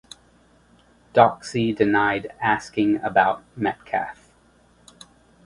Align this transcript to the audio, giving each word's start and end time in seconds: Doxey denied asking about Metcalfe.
Doxey 1.13 1.75
denied 1.75 2.33
asking 2.41 2.99
about 3.03 3.43
Metcalfe. 3.55 4.31